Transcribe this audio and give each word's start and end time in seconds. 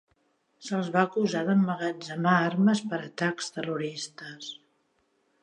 Se'ls 0.67 0.87
va 0.95 1.03
acusar 1.07 1.43
d'emmagatzemar 1.49 2.33
armes 2.47 2.83
per 2.95 3.01
atacs 3.01 3.53
terroristes. 3.59 4.51